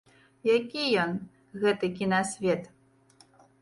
Які 0.57 0.85
ён, 1.03 1.13
гэты 1.67 1.85
кінасвет? 2.03 2.63